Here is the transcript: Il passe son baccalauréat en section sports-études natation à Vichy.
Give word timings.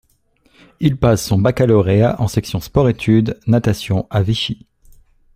Il 0.79 0.97
passe 0.97 1.23
son 1.23 1.37
baccalauréat 1.37 2.19
en 2.19 2.27
section 2.27 2.59
sports-études 2.59 3.39
natation 3.45 4.07
à 4.09 4.23
Vichy. 4.23 4.65